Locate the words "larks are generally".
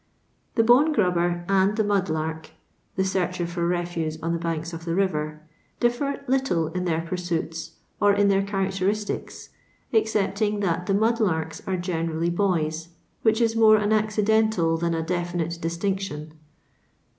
11.19-12.31